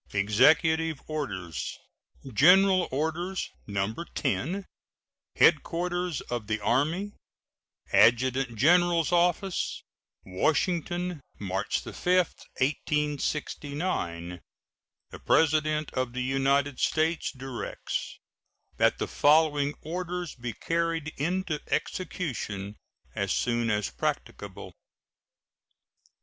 EXECUTIVE 0.13 0.99
ORDERS. 1.07 1.77
GENERAL 2.33 2.87
ORDERS, 2.89 3.51
No. 3.67 3.93
10. 4.15 4.65
HEADQUARTERS 5.35 6.21
OF 6.21 6.47
THE 6.47 6.59
ARMY, 6.59 7.11
ADJUTANT 7.93 8.55
GENERAL'S 8.57 9.11
OFFICE, 9.11 9.83
Washington, 10.25 11.21
March 11.37 11.81
5, 11.81 11.93
1869. 12.15 14.41
The 15.11 15.19
President 15.19 15.93
of 15.93 16.13
the 16.13 16.23
United 16.23 16.79
States 16.79 17.31
directs 17.31 18.17
that 18.77 18.97
the 18.97 19.07
following 19.07 19.75
orders 19.81 20.33
be 20.33 20.53
carried 20.53 21.13
into 21.17 21.59
execution 21.71 22.75
as 23.13 23.31
soon 23.31 23.69
as 23.69 23.91
practicable: 23.91 24.65
1. 24.65 24.71